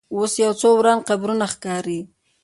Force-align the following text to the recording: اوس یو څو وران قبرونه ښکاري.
اوس 0.15 0.31
یو 0.43 0.53
څو 0.61 0.69
وران 0.77 0.99
قبرونه 1.09 1.45
ښکاري. 1.53 1.99